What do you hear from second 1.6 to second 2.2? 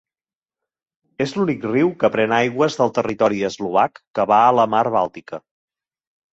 riu que